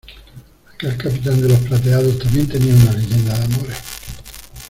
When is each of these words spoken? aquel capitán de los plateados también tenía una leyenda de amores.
aquel 0.73 0.97
capitán 0.97 1.39
de 1.39 1.49
los 1.49 1.59
plateados 1.59 2.17
también 2.17 2.47
tenía 2.49 2.73
una 2.73 2.93
leyenda 2.93 3.37
de 3.37 3.43
amores. 3.53 3.77